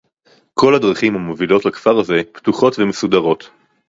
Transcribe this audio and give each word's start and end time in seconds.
כל 0.53 0.75
הדרכים 0.75 1.15
המובילות 1.15 1.65
לכפר 1.65 1.99
הזה 1.99 2.21
פתוחות 2.33 2.79
ומסודרות 2.79 3.49